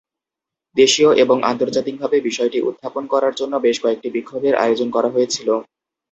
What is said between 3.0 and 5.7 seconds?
করার জন্য বেশ কয়েকটি বিক্ষোভের আয়োজন করা হয়েছিল।